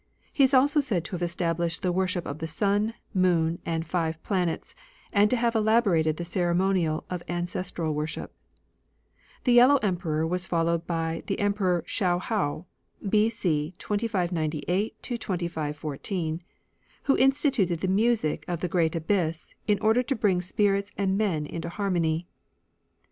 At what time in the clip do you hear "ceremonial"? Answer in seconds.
6.25-7.05